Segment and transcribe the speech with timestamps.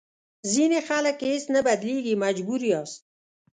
[0.53, 3.01] ځینې خلک هېڅ نه بدلېږي مجبور یاست.